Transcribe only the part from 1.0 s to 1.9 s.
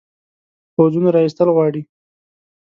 را ایستل غواړي.